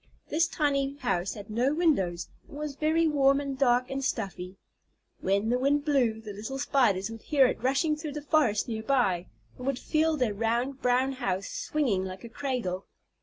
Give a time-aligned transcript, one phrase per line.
[0.29, 4.57] This tiny house had no windows, and was very warm and dark and stuffy.
[5.19, 8.81] When the wind blew, the little Spiders would hear it rushing through the forest near
[8.81, 9.27] by,
[9.59, 12.87] and would feel their round brown house swinging like a cradle.